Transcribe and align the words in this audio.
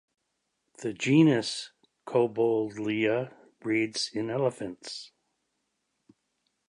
The 0.79 0.93
genus 0.93 1.73
"Cobboldia" 2.07 3.35
breeds 3.59 4.09
in 4.11 4.31
elephants. 4.31 5.11